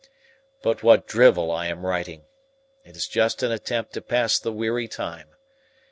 But 0.63 0.81
what 0.81 1.05
drivel 1.05 1.51
I 1.51 1.67
am 1.67 1.85
writing! 1.85 2.25
It 2.83 2.95
is 2.95 3.05
just 3.07 3.43
an 3.43 3.51
attempt 3.51 3.93
to 3.93 4.01
pass 4.01 4.39
the 4.39 4.51
weary 4.51 4.87
time. 4.87 5.27